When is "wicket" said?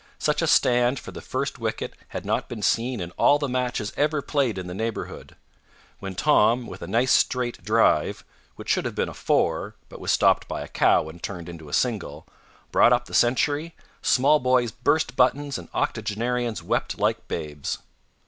1.59-1.93